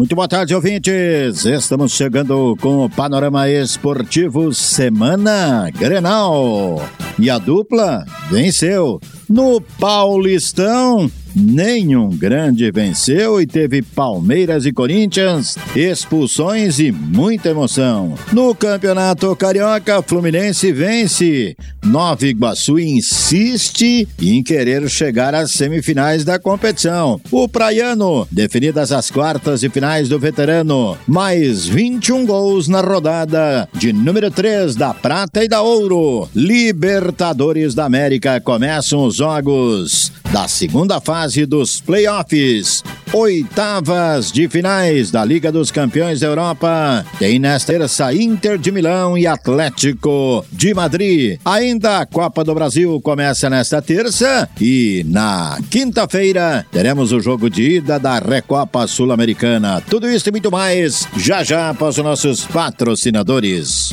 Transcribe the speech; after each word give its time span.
Muito 0.00 0.16
boa 0.16 0.26
tarde, 0.26 0.54
ouvintes. 0.54 1.44
Estamos 1.44 1.92
chegando 1.92 2.56
com 2.58 2.86
o 2.86 2.88
Panorama 2.88 3.50
Esportivo 3.50 4.50
Semana 4.54 5.68
Grenal. 5.70 6.82
E 7.18 7.28
a 7.28 7.36
dupla 7.36 8.06
venceu 8.30 8.98
no 9.28 9.60
Paulistão 9.60 11.12
Nenhum 11.34 12.10
grande 12.10 12.70
venceu 12.72 13.40
e 13.40 13.46
teve 13.46 13.82
Palmeiras 13.82 14.66
e 14.66 14.72
Corinthians, 14.72 15.56
expulsões 15.76 16.78
e 16.78 16.90
muita 16.90 17.50
emoção. 17.50 18.14
No 18.32 18.54
Campeonato 18.54 19.34
Carioca, 19.36 20.02
Fluminense 20.02 20.72
vence. 20.72 21.56
Nova 21.84 22.26
Iguaçu 22.26 22.78
insiste 22.78 24.06
em 24.20 24.42
querer 24.42 24.88
chegar 24.88 25.34
às 25.34 25.52
semifinais 25.52 26.24
da 26.24 26.38
competição. 26.38 27.20
O 27.30 27.48
Praiano, 27.48 28.26
definidas 28.30 28.92
as 28.92 29.10
quartas 29.10 29.62
e 29.62 29.70
finais 29.70 30.08
do 30.08 30.18
veterano, 30.18 30.96
mais 31.06 31.66
21 31.66 32.26
gols 32.26 32.68
na 32.68 32.80
rodada 32.80 33.68
de 33.74 33.92
número 33.92 34.30
3 34.30 34.74
da 34.74 34.92
Prata 34.92 35.42
e 35.44 35.48
da 35.48 35.62
Ouro. 35.62 36.28
Libertadores 36.34 37.74
da 37.74 37.84
América 37.84 38.40
começam 38.40 39.04
os 39.04 39.16
jogos 39.16 40.12
da 40.32 40.46
segunda 40.46 41.00
fase 41.00 41.44
dos 41.44 41.80
playoffs. 41.80 42.84
Oitavas 43.12 44.30
de 44.30 44.48
finais 44.48 45.10
da 45.10 45.24
Liga 45.24 45.50
dos 45.50 45.70
Campeões 45.70 46.20
da 46.20 46.28
Europa. 46.28 47.04
Tem 47.18 47.38
nesta 47.38 47.72
terça 47.72 48.14
Inter 48.14 48.56
de 48.56 48.70
Milão 48.70 49.18
e 49.18 49.26
Atlético 49.26 50.44
de 50.52 50.72
Madrid. 50.72 51.38
Ainda 51.44 51.98
a 51.98 52.06
Copa 52.06 52.44
do 52.44 52.54
Brasil 52.54 53.00
começa 53.00 53.50
nesta 53.50 53.82
terça 53.82 54.48
e 54.60 55.04
na 55.08 55.58
quinta-feira 55.70 56.64
teremos 56.70 57.12
o 57.12 57.20
jogo 57.20 57.50
de 57.50 57.76
ida 57.76 57.98
da 57.98 58.18
Recopa 58.18 58.86
Sul-Americana. 58.86 59.82
Tudo 59.88 60.08
isso 60.08 60.28
e 60.28 60.32
muito 60.32 60.50
mais 60.50 61.08
já 61.16 61.42
já 61.42 61.70
após 61.70 61.98
os 61.98 62.04
nossos 62.04 62.44
patrocinadores. 62.44 63.92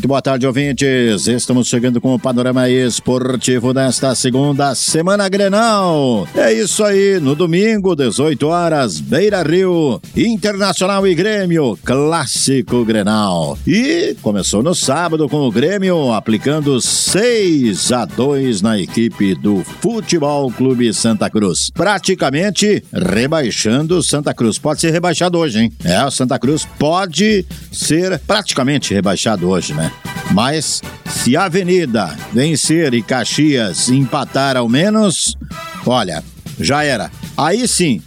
Muito 0.00 0.08
boa 0.08 0.22
tarde, 0.22 0.46
ouvintes. 0.46 1.26
Estamos 1.28 1.68
chegando 1.68 2.00
com 2.00 2.14
o 2.14 2.18
panorama 2.18 2.70
esportivo 2.70 3.74
desta 3.74 4.14
segunda 4.14 4.74
semana 4.74 5.28
Grenal. 5.28 6.26
É 6.34 6.50
isso 6.54 6.82
aí, 6.82 7.20
no 7.20 7.34
domingo, 7.34 7.94
18 7.94 8.46
horas, 8.46 8.98
Beira 8.98 9.42
Rio, 9.42 10.00
Internacional 10.16 11.06
e 11.06 11.14
Grêmio, 11.14 11.78
clássico 11.84 12.82
Grenal. 12.82 13.58
E 13.66 14.16
começou 14.22 14.62
no 14.62 14.74
sábado 14.74 15.28
com 15.28 15.46
o 15.46 15.52
Grêmio 15.52 16.14
aplicando 16.14 16.80
6 16.80 17.92
a 17.92 18.06
2 18.06 18.62
na 18.62 18.78
equipe 18.80 19.34
do 19.34 19.62
Futebol 19.82 20.50
Clube 20.50 20.94
Santa 20.94 21.28
Cruz. 21.28 21.70
Praticamente 21.74 22.82
rebaixando 22.90 24.02
Santa 24.02 24.32
Cruz. 24.32 24.56
Pode 24.58 24.80
ser 24.80 24.92
rebaixado 24.92 25.36
hoje, 25.36 25.58
hein? 25.58 25.72
É, 25.84 26.02
o 26.02 26.10
Santa 26.10 26.38
Cruz 26.38 26.66
pode 26.78 27.44
ser 27.70 28.18
praticamente 28.20 28.94
rebaixado 28.94 29.46
hoje, 29.46 29.74
né? 29.74 29.89
Mas 30.32 30.80
se 31.06 31.36
a 31.36 31.44
Avenida 31.44 32.16
vencer 32.32 32.94
e 32.94 33.02
Caxias 33.02 33.88
empatar 33.88 34.56
ao 34.56 34.68
menos, 34.68 35.36
olha, 35.84 36.22
já 36.58 36.84
era. 36.84 37.10
Aí 37.36 37.66
sim, 37.66 38.00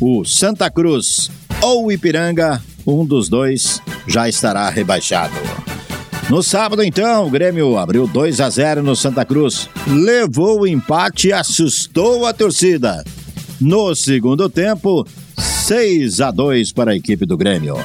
o 0.00 0.24
Santa 0.24 0.70
Cruz 0.70 1.30
ou 1.60 1.86
o 1.86 1.92
Ipiranga, 1.92 2.60
um 2.86 3.04
dos 3.04 3.28
dois 3.28 3.80
já 4.06 4.28
estará 4.28 4.68
rebaixado. 4.68 5.34
No 6.28 6.42
sábado, 6.42 6.82
então, 6.82 7.26
o 7.26 7.30
Grêmio 7.30 7.76
abriu 7.76 8.06
2 8.06 8.40
a 8.40 8.48
0 8.48 8.82
no 8.82 8.96
Santa 8.96 9.24
Cruz, 9.24 9.68
levou 9.86 10.60
o 10.60 10.66
empate 10.66 11.28
e 11.28 11.32
assustou 11.32 12.26
a 12.26 12.32
torcida. 12.32 13.04
No 13.60 13.94
segundo 13.94 14.48
tempo, 14.48 15.06
6 15.36 16.20
a 16.20 16.30
2 16.30 16.72
para 16.72 16.92
a 16.92 16.96
equipe 16.96 17.26
do 17.26 17.36
Grêmio. 17.36 17.76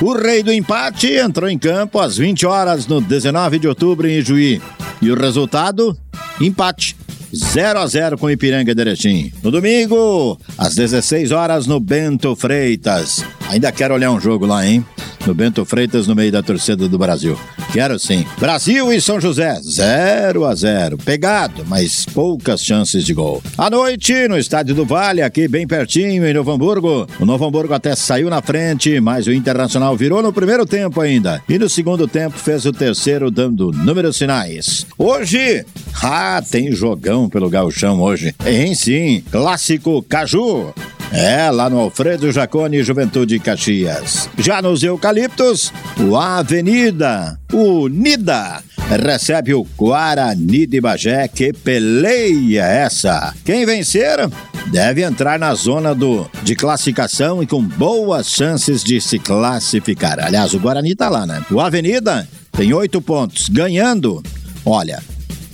O 0.00 0.12
rei 0.12 0.42
do 0.42 0.52
empate 0.52 1.12
entrou 1.14 1.48
em 1.48 1.58
campo 1.58 1.98
às 1.98 2.16
20 2.16 2.46
horas 2.46 2.86
no 2.86 3.00
19 3.00 3.58
de 3.58 3.68
outubro 3.68 4.08
em 4.08 4.18
Ijuí. 4.18 4.60
E 5.00 5.10
o 5.10 5.14
resultado? 5.14 5.96
Empate. 6.40 6.96
0 7.34 7.80
a 7.80 7.86
0 7.86 8.18
com 8.18 8.30
Ipiranga 8.30 8.74
de 8.74 8.80
Erechim. 8.80 9.32
No 9.42 9.50
domingo, 9.50 10.38
às 10.56 10.74
16 10.74 11.32
horas 11.32 11.66
no 11.66 11.80
Bento 11.80 12.36
Freitas. 12.36 13.24
Ainda 13.48 13.72
quero 13.72 13.94
olhar 13.94 14.10
um 14.12 14.20
jogo 14.20 14.46
lá, 14.46 14.64
hein? 14.66 14.84
No 15.26 15.34
Bento 15.34 15.64
Freitas, 15.64 16.06
no 16.06 16.14
meio 16.14 16.30
da 16.30 16.42
torcida 16.42 16.86
do 16.86 16.98
Brasil. 16.98 17.38
Quero 17.72 17.98
sim. 17.98 18.26
Brasil 18.38 18.92
e 18.92 19.00
São 19.00 19.18
José, 19.18 19.58
0 19.62 20.44
a 20.44 20.54
0 20.54 20.98
Pegado, 20.98 21.64
mas 21.66 22.04
poucas 22.04 22.62
chances 22.62 23.04
de 23.04 23.14
gol. 23.14 23.42
À 23.56 23.70
noite, 23.70 24.28
no 24.28 24.38
Estádio 24.38 24.74
do 24.74 24.84
Vale, 24.84 25.22
aqui 25.22 25.48
bem 25.48 25.66
pertinho, 25.66 26.26
em 26.26 26.34
Novo 26.34 26.52
Hamburgo. 26.52 27.06
O 27.18 27.24
Novo 27.24 27.46
Hamburgo 27.46 27.72
até 27.72 27.96
saiu 27.96 28.28
na 28.28 28.42
frente, 28.42 29.00
mas 29.00 29.26
o 29.26 29.32
Internacional 29.32 29.96
virou 29.96 30.22
no 30.22 30.32
primeiro 30.32 30.66
tempo 30.66 31.00
ainda. 31.00 31.42
E 31.48 31.58
no 31.58 31.70
segundo 31.70 32.06
tempo 32.06 32.36
fez 32.36 32.66
o 32.66 32.72
terceiro, 32.72 33.30
dando 33.30 33.72
números 33.72 34.18
finais. 34.18 34.86
Hoje, 34.98 35.64
ah, 36.02 36.42
tem 36.48 36.70
jogão 36.70 37.30
pelo 37.30 37.48
gauchão 37.48 38.00
hoje. 38.02 38.34
Em 38.46 38.74
sim, 38.74 39.22
clássico 39.30 40.02
Caju. 40.02 40.74
É, 41.16 41.48
lá 41.48 41.70
no 41.70 41.78
Alfredo 41.78 42.32
Jacone 42.32 42.82
Juventude 42.82 43.38
Caxias. 43.38 44.28
Já 44.36 44.60
nos 44.60 44.82
Eucaliptos, 44.82 45.72
o 46.00 46.16
Avenida, 46.16 47.38
o 47.52 47.86
Nida, 47.86 48.60
recebe 49.00 49.54
o 49.54 49.62
Guarani 49.76 50.66
de 50.66 50.80
Bagé. 50.80 51.28
Que 51.28 51.52
peleia 51.52 52.64
essa! 52.64 53.32
Quem 53.44 53.64
vencer 53.64 54.28
deve 54.72 55.04
entrar 55.04 55.38
na 55.38 55.54
zona 55.54 55.94
do, 55.94 56.28
de 56.42 56.56
classificação 56.56 57.40
e 57.40 57.46
com 57.46 57.62
boas 57.62 58.28
chances 58.28 58.82
de 58.82 59.00
se 59.00 59.20
classificar. 59.20 60.18
Aliás, 60.18 60.52
o 60.52 60.58
Guarani 60.58 60.96
tá 60.96 61.08
lá, 61.08 61.24
né? 61.24 61.44
O 61.48 61.60
Avenida 61.60 62.28
tem 62.50 62.74
oito 62.74 63.00
pontos. 63.00 63.48
Ganhando, 63.48 64.20
olha, 64.66 65.00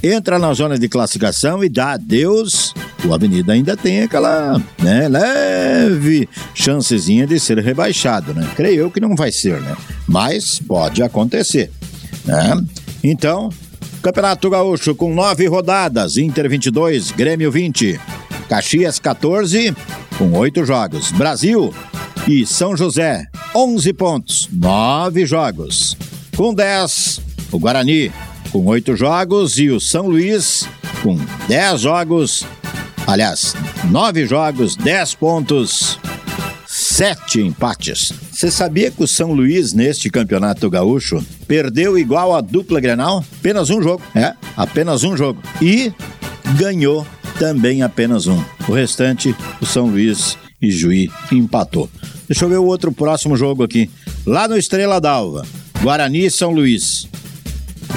entra 0.03 0.39
na 0.39 0.55
zona 0.55 0.79
de 0.79 0.89
classificação 0.89 1.63
e 1.63 1.69
dá 1.69 1.93
adeus. 1.93 2.73
O 3.05 3.15
Avenida 3.15 3.53
ainda 3.53 3.77
tem 3.77 4.03
aquela 4.03 4.61
né, 4.79 5.09
leve 5.09 6.29
chancezinha 6.55 7.27
de 7.27 7.41
ser 7.41 7.59
rebaixado, 7.59 8.35
né? 8.35 8.49
Creio 8.55 8.83
eu 8.83 8.91
que 8.91 9.01
não 9.01 9.17
vai 9.17 9.33
ser, 9.33 9.61
né? 9.61 9.77
Mas 10.07 10.59
pode 10.59 11.03
acontecer, 11.03 11.71
né? 12.25 12.63
Então, 13.03 13.49
Campeonato 14.03 14.51
Gaúcho 14.51 14.95
com 14.95 15.15
nove 15.15 15.47
rodadas, 15.47 16.17
Inter 16.17 16.49
22, 16.49 17.11
Grêmio 17.13 17.51
20, 17.51 17.99
Caxias 18.49 18.99
14, 18.99 19.75
com 20.19 20.33
oito 20.33 20.65
jogos, 20.65 21.11
Brasil 21.13 21.73
e 22.29 22.45
São 22.45 22.77
José, 22.77 23.27
11 23.55 23.93
pontos, 23.95 24.49
nove 24.53 25.25
jogos, 25.25 25.97
com 26.37 26.53
10, 26.53 27.21
o 27.51 27.59
Guarani 27.59 28.13
com 28.53 28.65
oito 28.67 28.97
jogos 28.97 29.59
e 29.59 29.71
o 29.71 29.81
São 29.81 30.09
Luís 30.09 30.69
com 31.03 31.19
dez 31.47 31.81
jogos 31.81 32.45
Aliás, 33.11 33.57
nove 33.91 34.25
jogos, 34.25 34.77
dez 34.77 35.17
pontos, 35.17 35.99
sete 36.65 37.41
empates. 37.41 38.13
Você 38.31 38.53
sabia 38.53 38.89
que 38.89 39.03
o 39.03 39.09
São 39.09 39.33
Luís, 39.33 39.73
neste 39.73 40.09
campeonato 40.09 40.71
gaúcho, 40.71 41.21
perdeu 41.49 41.99
igual 41.99 42.33
a 42.33 42.41
dupla 42.41 42.79
Grenal? 42.79 43.25
Apenas 43.41 43.69
um 43.69 43.83
jogo. 43.83 44.01
É, 44.15 44.33
apenas 44.57 45.03
um 45.03 45.17
jogo. 45.17 45.43
E 45.61 45.93
ganhou 46.57 47.05
também 47.37 47.83
apenas 47.83 48.29
um. 48.29 48.41
O 48.69 48.73
restante, 48.73 49.35
o 49.61 49.67
São 49.67 49.87
Luís 49.87 50.39
e 50.63 50.71
Juí 50.71 51.11
empatou. 51.33 51.91
Deixa 52.29 52.45
eu 52.45 52.49
ver 52.49 52.59
o 52.59 52.67
outro 52.67 52.93
próximo 52.93 53.37
jogo 53.37 53.65
aqui. 53.65 53.91
Lá 54.25 54.47
no 54.47 54.57
Estrela 54.57 55.01
d'Alva, 55.01 55.45
Guarani 55.83 56.27
e 56.27 56.31
São 56.31 56.53
Luís. 56.53 57.09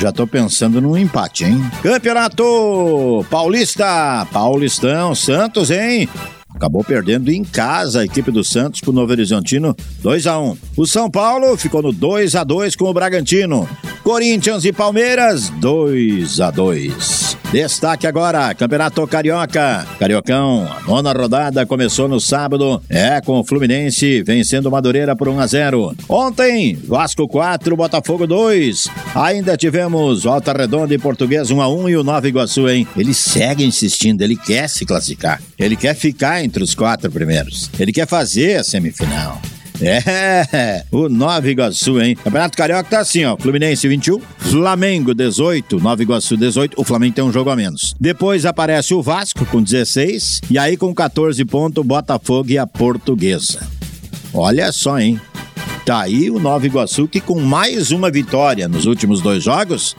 Já 0.04 0.12
tô 0.12 0.28
pensando 0.28 0.82
num 0.82 0.98
empate, 0.98 1.46
hein? 1.46 1.64
Campeonato 1.82 3.26
Paulista, 3.30 4.28
Paulistão, 4.34 5.16
Santos, 5.16 5.72
hein? 5.72 6.10
Acabou 6.54 6.84
perdendo 6.84 7.32
em 7.32 7.42
casa 7.42 8.02
a 8.02 8.04
equipe 8.04 8.30
do 8.30 8.44
Santos 8.44 8.82
pro 8.82 8.92
Novo 8.92 9.14
Horizontino 9.14 9.74
2 10.02 10.28
a 10.28 10.38
1. 10.38 10.58
O 10.76 10.86
São 10.86 11.10
Paulo 11.10 11.56
ficou 11.56 11.82
no 11.82 11.94
2 11.94 12.36
a 12.36 12.44
2 12.44 12.76
com 12.76 12.90
o 12.90 12.94
Bragantino. 12.94 13.66
Corinthians 14.04 14.66
e 14.66 14.74
Palmeiras 14.74 15.48
2 15.62 16.42
a 16.42 16.52
2. 16.52 17.33
Destaque 17.54 18.08
agora, 18.08 18.52
Campeonato 18.56 19.06
Carioca. 19.06 19.86
Cariocão, 20.00 20.68
a 20.68 20.82
nona 20.88 21.14
rodada 21.14 21.68
começou 21.68 22.08
no 22.08 22.20
sábado. 22.20 22.82
É, 22.90 23.22
com 23.22 23.40
o 23.40 23.44
Fluminense 23.44 24.24
vencendo 24.24 24.72
Madureira 24.72 25.16
por 25.16 25.30
1 25.30 25.40
a 25.40 25.46
0. 25.46 25.96
Ontem, 26.10 26.74
Vasco 26.74 27.28
4, 27.28 27.78
Botafogo 27.78 28.26
2. 28.26 28.88
Ainda 29.14 29.56
tivemos 29.56 30.24
Volta 30.24 30.52
Redonda 30.52 30.96
e 30.96 30.98
Português 30.98 31.52
1 31.52 31.62
a 31.62 31.70
1 31.70 31.90
e 31.90 31.96
o 31.98 32.04
Nova 32.04 32.28
Iguaçu, 32.28 32.68
hein? 32.68 32.88
Ele 32.98 33.14
segue 33.14 33.64
insistindo, 33.64 34.24
ele 34.24 34.36
quer 34.36 34.68
se 34.68 34.84
classificar. 34.84 35.40
Ele 35.60 35.76
quer 35.76 35.94
ficar 35.94 36.44
entre 36.44 36.64
os 36.64 36.74
quatro 36.74 37.12
primeiros. 37.12 37.70
Ele 37.80 37.94
quer 37.94 38.08
fazer 38.08 38.56
a 38.56 38.64
semifinal. 38.64 39.40
É, 39.86 40.86
o 40.92 41.10
Nova 41.10 41.50
Iguaçu, 41.50 42.02
hein? 42.02 42.16
Campeonato 42.16 42.58
Carioca 42.58 42.90
tá 42.90 43.00
assim, 43.00 43.26
ó. 43.26 43.36
Fluminense 43.38 43.88
21, 43.88 44.20
Flamengo 44.38 45.14
18, 45.14 45.80
Nova 45.80 46.02
Iguaçu 46.02 46.38
18. 46.38 46.80
O 46.80 46.84
Flamengo 46.84 47.16
tem 47.16 47.24
um 47.24 47.32
jogo 47.32 47.50
a 47.50 47.56
menos. 47.56 47.94
Depois 48.00 48.46
aparece 48.46 48.94
o 48.94 49.02
Vasco 49.02 49.46
com 49.46 49.62
16 49.62 50.42
e 50.50 50.58
aí 50.58 50.78
com 50.78 50.94
14 50.94 51.44
pontos 51.46 51.86
Botafogo 51.86 52.50
e 52.50 52.58
a 52.58 52.66
Portuguesa. 52.66 53.68
Olha 54.34 54.72
só, 54.72 55.00
hein? 55.00 55.20
Tá 55.86 56.02
aí 56.02 56.32
o 56.32 56.40
Nova 56.40 56.66
Iguaçu 56.66 57.08
que 57.08 57.20
com 57.20 57.40
mais 57.42 57.92
uma 57.92 58.10
vitória 58.10 58.70
nos 58.70 58.86
últimos 58.86 59.22
dois 59.22 59.44
jogos 59.44 59.96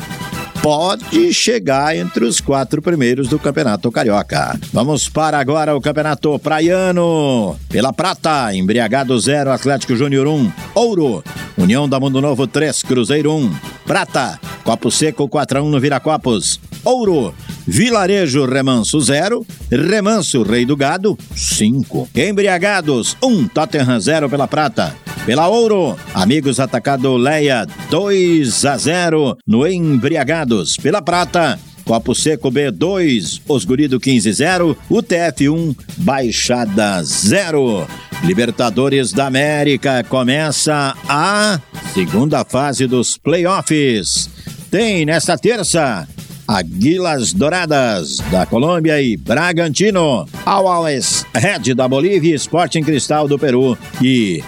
pode 0.65 1.31
chegar 1.35 1.95
entre 1.95 2.25
os 2.25 2.41
quatro 2.41 2.81
primeiros 2.81 3.29
do 3.29 3.39
Campeonato 3.39 3.93
Carioca. 3.93 4.59
Vamos 4.73 5.11
para 5.11 5.39
agora 5.39 5.77
o 5.77 5.81
Campeonato 5.81 6.39
Praiano. 6.39 7.55
Pela 7.69 7.93
Prata, 7.93 8.51
Embriagado 8.55 9.21
0, 9.21 9.53
Atlético 9.53 9.95
Júnior 9.95 10.27
1, 10.27 10.51
Ouro, 10.75 11.23
União 11.59 11.87
da 11.87 12.01
Mundo 12.01 12.19
Novo 12.19 12.47
3, 12.47 12.83
Cruzeiro 12.83 13.35
1, 13.35 13.55
Prata, 13.87 14.41
Copo 14.65 14.91
Seco 14.91 15.29
4 15.29 15.59
a 15.59 15.63
1 15.63 15.69
no 15.69 15.79
Viracopos, 15.79 16.59
Ouro, 16.83 17.35
Vilarejo 17.67 18.47
Remanso 18.47 18.99
0, 19.03 19.47
Remanso 19.71 20.43
Rei 20.43 20.65
do 20.65 20.79
Gado 20.79 21.19
5. 21.37 22.09
Embriagados 22.15 23.19
1, 23.23 23.49
Tottenham 23.49 24.01
0 24.01 24.31
pela 24.31 24.49
Prata. 24.49 25.04
Pela 25.27 25.49
Ouro, 25.49 25.97
Amigos 26.13 26.61
Atacado 26.61 27.17
Leia 27.17 27.67
2 27.89 28.67
a 28.67 28.77
0 28.77 29.39
no 29.47 29.67
Embriagados. 29.67 30.77
Pela 30.77 31.01
Prata, 31.01 31.59
Copo 31.83 32.15
Seco 32.15 32.51
B2, 32.51 33.41
Osgurido 33.49 33.99
15-0, 33.99 34.77
UTF1, 34.91 35.75
Baixada 35.97 37.03
0. 37.03 37.87
Libertadores 38.23 39.13
da 39.13 39.27
América 39.27 40.05
começa 40.05 40.95
a 41.09 41.59
segunda 41.95 42.45
fase 42.45 42.87
dos 42.87 43.17
playoffs. 43.17 44.29
Tem 44.71 45.07
nesta 45.07 45.39
terça 45.39 46.07
Aguilas 46.47 47.33
Douradas 47.33 48.19
da 48.31 48.45
Colômbia 48.45 49.01
e 49.01 49.17
Bragantino, 49.17 50.27
Auales 50.45 51.25
Red 51.35 51.75
da 51.75 51.89
Bolívia, 51.89 52.35
Sporting 52.35 52.83
Cristal 52.83 53.27
do 53.27 53.39
Peru 53.39 53.79
e 54.03 54.45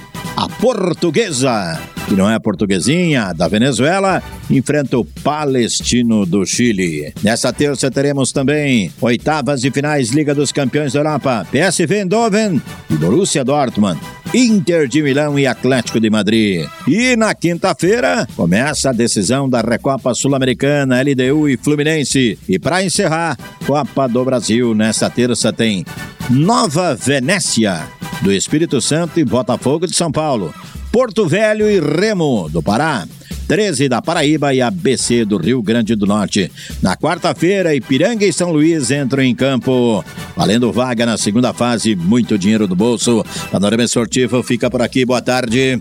Portuguesa, 0.66 1.80
que 2.08 2.14
não 2.16 2.28
é 2.28 2.36
portuguesinha, 2.40 3.32
da 3.32 3.46
Venezuela, 3.46 4.20
enfrenta 4.50 4.98
o 4.98 5.04
Palestino 5.04 6.26
do 6.26 6.44
Chile. 6.44 7.14
Nessa 7.22 7.52
terça 7.52 7.88
teremos 7.88 8.32
também 8.32 8.90
oitavas 9.00 9.60
de 9.60 9.70
finais 9.70 10.10
Liga 10.10 10.34
dos 10.34 10.50
Campeões 10.50 10.92
da 10.92 10.98
Europa, 10.98 11.46
PSV 11.52 12.00
Eindhoven 12.00 12.60
e 12.90 12.94
Borussia 12.94 13.44
Dortmund. 13.44 14.00
Inter 14.34 14.88
de 14.88 15.02
Milão 15.02 15.38
e 15.38 15.46
Atlético 15.46 16.00
de 16.00 16.10
Madrid. 16.10 16.66
E 16.88 17.14
na 17.14 17.32
quinta-feira 17.32 18.26
começa 18.34 18.90
a 18.90 18.92
decisão 18.92 19.48
da 19.48 19.60
Recopa 19.60 20.16
Sul-Americana, 20.16 21.00
LDU 21.00 21.48
e 21.48 21.56
Fluminense. 21.56 22.36
E 22.48 22.58
para 22.58 22.82
encerrar, 22.82 23.38
Copa 23.64 24.08
do 24.08 24.24
Brasil 24.24 24.74
nesta 24.74 25.08
terça 25.08 25.52
tem 25.52 25.86
Nova 26.28 26.96
Venécia 26.96 27.86
do 28.22 28.32
Espírito 28.32 28.80
Santo 28.80 29.20
e 29.20 29.24
Botafogo 29.24 29.86
de 29.86 29.94
São 29.94 30.10
Paulo. 30.10 30.54
Porto 30.90 31.26
Velho 31.26 31.70
e 31.70 31.80
Remo 31.80 32.48
do 32.48 32.62
Pará. 32.62 33.06
13 33.46 33.88
da 33.88 34.02
Paraíba 34.02 34.52
e 34.52 34.60
ABC 34.60 35.24
do 35.24 35.36
Rio 35.36 35.62
Grande 35.62 35.94
do 35.94 36.06
Norte. 36.06 36.50
Na 36.82 36.96
quarta-feira, 36.96 37.74
Ipiranga 37.74 38.24
e 38.24 38.32
São 38.32 38.50
Luís 38.50 38.90
entram 38.90 39.22
em 39.22 39.34
campo. 39.34 40.04
Valendo 40.36 40.72
vaga 40.72 41.06
na 41.06 41.16
segunda 41.16 41.52
fase, 41.52 41.94
muito 41.94 42.36
dinheiro 42.36 42.66
no 42.66 42.74
bolso. 42.74 43.24
Panorama 43.52 43.84
Esportivo 43.84 44.42
fica 44.42 44.68
por 44.68 44.82
aqui. 44.82 45.04
Boa 45.04 45.22
tarde. 45.22 45.80